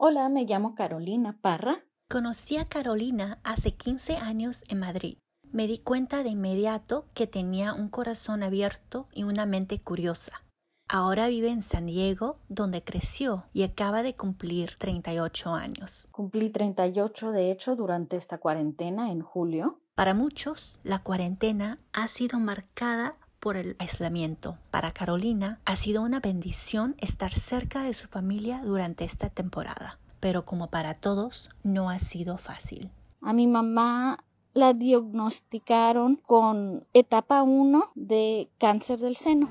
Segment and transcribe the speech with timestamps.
[0.00, 1.84] Hola, me llamo Carolina Parra.
[2.08, 5.18] Conocí a Carolina hace 15 años en Madrid.
[5.50, 10.44] Me di cuenta de inmediato que tenía un corazón abierto y una mente curiosa.
[10.88, 16.06] Ahora vive en San Diego, donde creció y acaba de cumplir 38 años.
[16.12, 19.80] Cumplí 38, de hecho, durante esta cuarentena en julio.
[19.96, 24.58] Para muchos, la cuarentena ha sido marcada por el aislamiento.
[24.70, 29.98] Para Carolina, ha sido una bendición estar cerca de su familia durante esta temporada.
[30.20, 32.90] Pero como para todos, no ha sido fácil.
[33.22, 39.48] A mi mamá la diagnosticaron con etapa 1 de cáncer del seno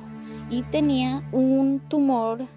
[0.50, 2.48] y tenía un tumor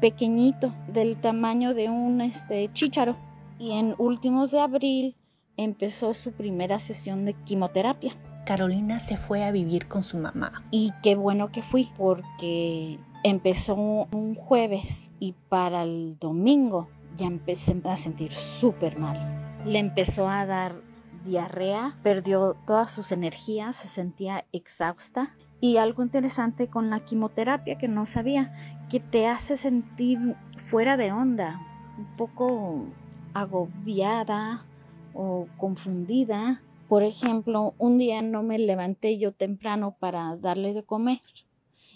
[0.00, 3.16] pequeñito del tamaño de un este, chícharo.
[3.58, 5.16] Y en últimos de abril
[5.56, 8.12] empezó su primera sesión de quimioterapia.
[8.44, 10.62] Carolina se fue a vivir con su mamá.
[10.70, 17.80] Y qué bueno que fui porque empezó un jueves y para el domingo ya empecé
[17.84, 19.18] a sentir súper mal.
[19.66, 20.76] Le empezó a dar
[21.24, 27.88] diarrea, perdió todas sus energías, se sentía exhausta y algo interesante con la quimioterapia que
[27.88, 28.54] no sabía,
[28.88, 30.18] que te hace sentir
[30.58, 31.60] fuera de onda,
[31.98, 32.86] un poco
[33.34, 34.64] agobiada
[35.12, 36.62] o confundida.
[36.90, 41.20] Por ejemplo, un día no me levanté yo temprano para darle de comer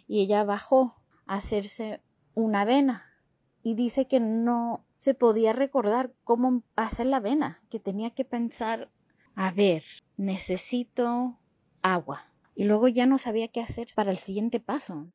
[0.07, 0.95] y ella bajó
[1.27, 2.01] a hacerse
[2.35, 3.05] una avena
[3.65, 8.89] y dice que no se podía recordar cómo hacer la avena, que tenía que pensar,
[9.35, 9.83] a ver,
[10.17, 11.41] necesito
[11.83, 15.09] agua y luego ya no sabía qué hacer para el siguiente paso.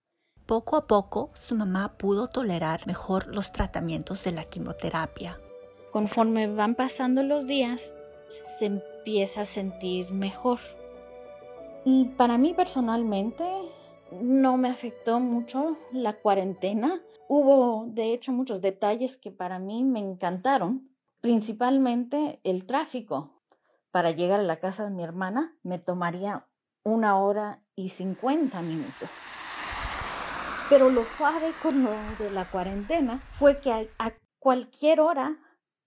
[0.45, 5.39] Poco a poco su mamá pudo tolerar mejor los tratamientos de la quimioterapia.
[5.93, 7.93] Conforme van pasando los días,
[8.29, 10.59] se empieza a sentir mejor.
[11.85, 13.45] Y para mí personalmente
[14.11, 17.01] no me afectó mucho la cuarentena.
[17.27, 20.89] Hubo de hecho muchos detalles que para mí me encantaron,
[21.21, 23.31] principalmente el tráfico.
[23.91, 26.45] Para llegar a la casa de mi hermana me tomaría
[26.83, 29.09] una hora y cincuenta minutos.
[30.69, 31.91] Pero lo suave con lo
[32.23, 35.37] de la cuarentena fue que a, cualquier hora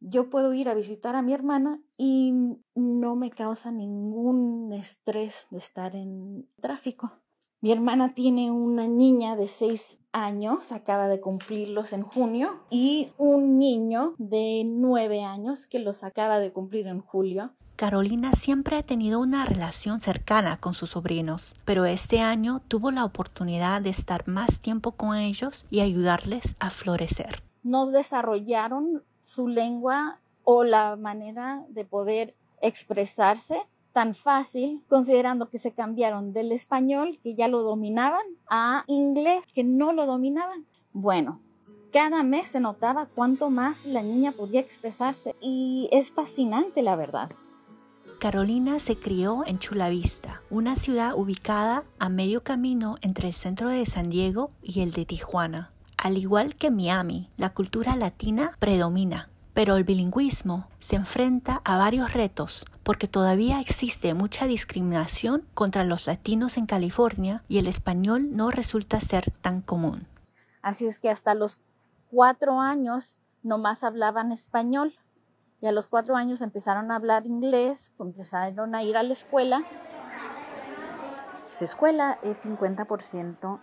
[0.03, 2.33] yo puedo ir a visitar a mi hermana y
[2.75, 7.13] no me causa ningún estrés de estar en tráfico.
[7.61, 13.59] Mi hermana tiene una niña de seis años, acaba de cumplirlos en junio, y un
[13.59, 17.53] niño de nueve años que los acaba de cumplir en julio.
[17.77, 23.05] Carolina siempre ha tenido una relación cercana con sus sobrinos, pero este año tuvo la
[23.05, 27.43] oportunidad de estar más tiempo con ellos y ayudarles a florecer.
[27.63, 33.63] Nos desarrollaron su lengua o la manera de poder expresarse
[33.93, 39.65] tan fácil, considerando que se cambiaron del español, que ya lo dominaban, a inglés, que
[39.65, 40.67] no lo dominaban.
[40.93, 41.41] Bueno,
[41.93, 47.31] cada mes se notaba cuánto más la niña podía expresarse y es fascinante, la verdad.
[48.19, 53.69] Carolina se crió en Chula Vista, una ciudad ubicada a medio camino entre el centro
[53.69, 55.73] de San Diego y el de Tijuana.
[56.03, 62.13] Al igual que Miami, la cultura latina predomina, pero el bilingüismo se enfrenta a varios
[62.13, 68.51] retos porque todavía existe mucha discriminación contra los latinos en California y el español no
[68.51, 70.09] resulta ser tan común.
[70.61, 71.61] Así es que hasta los
[72.11, 74.97] cuatro años nomás hablaban español
[75.61, 79.63] y a los cuatro años empezaron a hablar inglés, empezaron a ir a la escuela.
[81.49, 83.61] Su escuela es 50%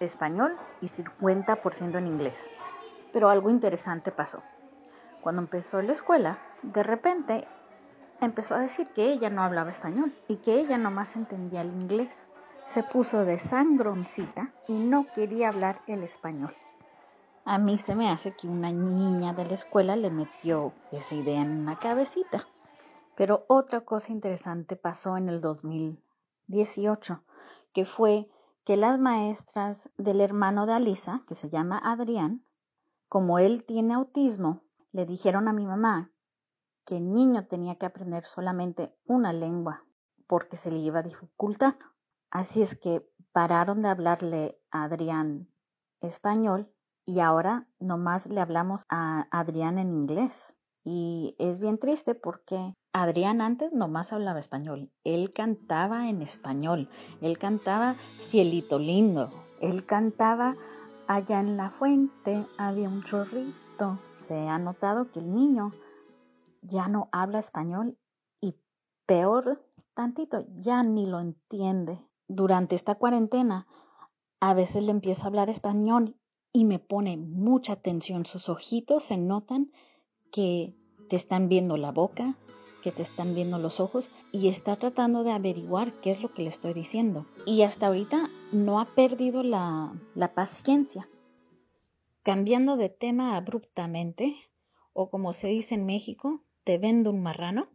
[0.00, 2.50] español y 50% en inglés.
[3.12, 4.42] Pero algo interesante pasó.
[5.20, 7.48] Cuando empezó la escuela, de repente
[8.20, 12.30] empezó a decir que ella no hablaba español y que ella nomás entendía el inglés.
[12.64, 16.54] Se puso de sangroncita y no quería hablar el español.
[17.46, 21.42] A mí se me hace que una niña de la escuela le metió esa idea
[21.42, 22.48] en la cabecita.
[23.16, 27.22] Pero otra cosa interesante pasó en el 2018,
[27.72, 28.28] que fue
[28.64, 32.44] que las maestras del hermano de Alisa, que se llama Adrián,
[33.08, 36.12] como él tiene autismo, le dijeron a mi mamá
[36.84, 39.84] que el niño tenía que aprender solamente una lengua
[40.26, 41.78] porque se le iba a dificultar.
[42.30, 45.48] Así es que pararon de hablarle a Adrián
[46.00, 46.72] español
[47.04, 50.56] y ahora nomás le hablamos a Adrián en inglés.
[50.82, 54.90] Y es bien triste porque Adrián antes nomás hablaba español.
[55.04, 56.88] Él cantaba en español.
[57.20, 59.28] Él cantaba Cielito lindo.
[59.60, 60.56] Él cantaba
[61.06, 65.72] Allá en la fuente había un chorrito se ha notado que el niño
[66.62, 67.94] ya no habla español
[68.40, 68.54] y
[69.06, 69.62] peor
[69.94, 72.00] tantito, ya ni lo entiende.
[72.26, 73.66] Durante esta cuarentena,
[74.40, 76.16] a veces le empiezo a hablar español
[76.52, 78.24] y me pone mucha atención.
[78.24, 79.70] Sus ojitos se notan
[80.32, 80.74] que
[81.10, 82.38] te están viendo la boca,
[82.84, 86.42] que te están viendo los ojos y está tratando de averiguar qué es lo que
[86.42, 87.26] le estoy diciendo.
[87.46, 91.08] Y hasta ahorita no ha perdido la, la paciencia.
[92.22, 94.36] Cambiando de tema abruptamente,
[94.92, 97.68] o como se dice en México, te vendo un marrano.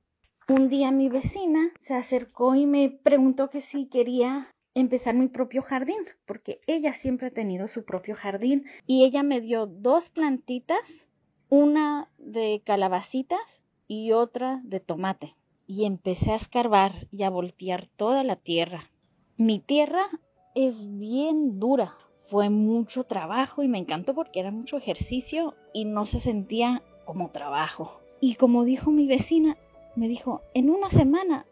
[0.48, 5.64] Un día mi vecina se acercó y me preguntó que si quería empezar mi propio
[5.64, 5.98] jardín,
[6.28, 11.08] porque ella siempre ha tenido su propio jardín y ella me dio dos plantitas,
[11.50, 15.36] una de calabacitas y otra de tomate.
[15.68, 18.84] Y empecé a escarbar y a voltear toda la tierra.
[19.36, 20.04] Mi tierra
[20.56, 21.98] es bien dura.
[22.30, 27.32] Fue mucho trabajo y me encantó porque era mucho ejercicio y no se sentía como
[27.32, 28.00] trabajo.
[28.22, 29.58] Y como dijo mi vecina,
[29.96, 31.46] me dijo, en una semana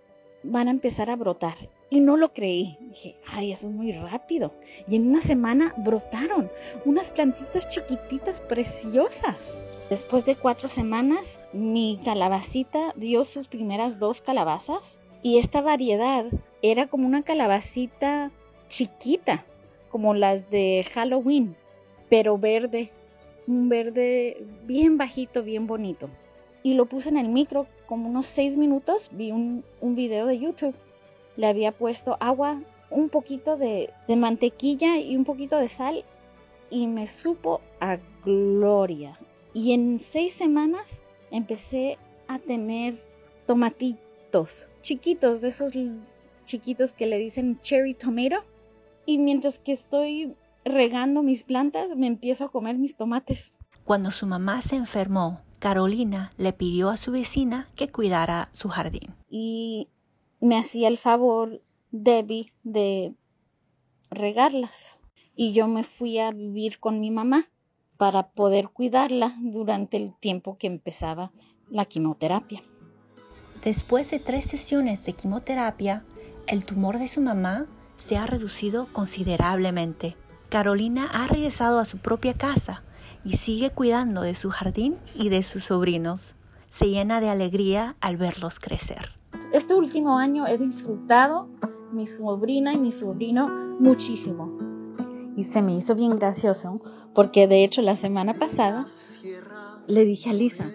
[0.43, 1.69] van a empezar a brotar.
[1.89, 2.77] Y no lo creí.
[2.81, 4.53] Dije, ay, eso es muy rápido.
[4.87, 6.49] Y en una semana brotaron
[6.85, 9.57] unas plantitas chiquititas preciosas.
[9.89, 14.99] Después de cuatro semanas, mi calabacita dio sus primeras dos calabazas.
[15.23, 16.25] Y esta variedad
[16.61, 18.31] era como una calabacita
[18.67, 19.45] chiquita,
[19.89, 21.55] como las de Halloween,
[22.09, 22.91] pero verde.
[23.47, 26.09] Un verde bien bajito, bien bonito.
[26.63, 29.09] Y lo puse en el micro como unos seis minutos.
[29.13, 30.75] Vi un, un video de YouTube
[31.37, 36.03] le había puesto agua, un poquito de, mantequilla y un poquito de sal
[36.69, 39.17] y me supo a gloria.
[39.53, 41.01] Y en seis semanas
[41.31, 41.97] empecé
[42.27, 42.95] a tener
[43.45, 45.71] tomatitos chiquitos, de esos
[46.45, 48.43] chiquitos que le dicen cherry tomato.
[49.05, 50.35] Y mientras que estoy
[50.65, 53.53] regando mis plantas, me empiezo a comer mis tomates.
[53.85, 59.15] Cuando su mamá se enfermó, Carolina le pidió a su vecina que cuidara su jardín.
[59.29, 59.87] Y
[60.39, 61.61] me hacía el favor
[61.91, 63.13] Debbie de
[64.09, 64.97] regarlas
[65.35, 67.49] y yo me fui a vivir con mi mamá
[67.97, 71.31] para poder cuidarla durante el tiempo que empezaba
[71.69, 72.63] la quimioterapia.
[73.63, 76.05] Después de tres sesiones de quimioterapia,
[76.45, 77.65] el tumor de su mamá
[77.97, 80.15] se ha reducido considerablemente.
[80.49, 82.83] Carolina ha regresado a su propia casa
[83.25, 86.35] y sigue cuidando de su jardín y de sus sobrinos.
[86.69, 89.11] Se llena de alegría al verlos crecer.
[89.57, 91.49] Este último año he disfrutado
[91.91, 93.47] mi sobrina y mi sobrino
[93.79, 94.55] muchísimo.
[95.35, 96.79] Y se me hizo bien gracioso
[97.15, 98.85] porque de hecho la semana pasada
[99.87, 100.71] le dije a Lisa,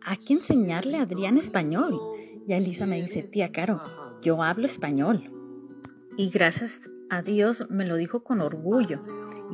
[0.00, 2.00] hay que enseñarle a Adrián español.
[2.48, 3.82] Y a Lisa me dice, tía Caro,
[4.22, 5.30] yo hablo español.
[6.16, 9.02] Y gracias a Dios me lo dijo con orgullo.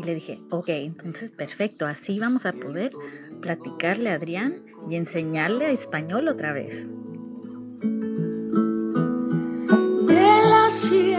[0.01, 2.93] Y le dije, ok, entonces perfecto, así vamos a poder
[3.41, 4.55] platicarle a Adrián
[4.89, 6.89] y enseñarle a español otra vez.
[10.69, 11.18] 欲し。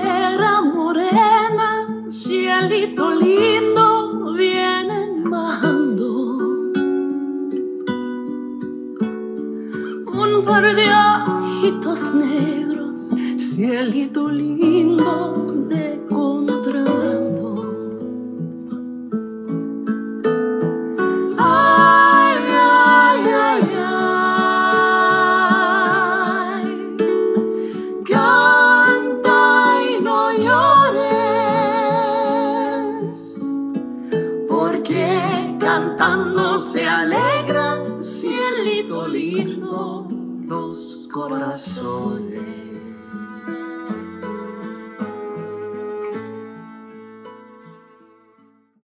[36.59, 40.07] Se alegran, cielito lindo,
[40.47, 42.68] los corazones.